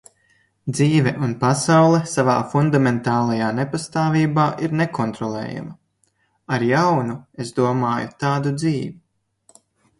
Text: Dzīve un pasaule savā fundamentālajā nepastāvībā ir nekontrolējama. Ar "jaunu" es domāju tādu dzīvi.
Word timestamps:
Dzīve 0.75 1.11
un 1.27 1.33
pasaule 1.43 1.99
savā 2.13 2.37
fundamentālajā 2.53 3.51
nepastāvībā 3.59 4.47
ir 4.69 4.75
nekontrolējama. 4.81 5.77
Ar 6.57 6.69
"jaunu" 6.73 7.21
es 7.47 7.57
domāju 7.63 8.13
tādu 8.27 8.59
dzīvi. 8.61 9.65